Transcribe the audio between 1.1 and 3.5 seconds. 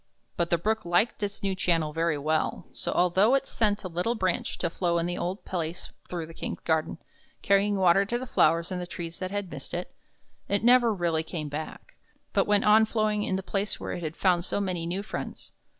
its new channel very well' so, although it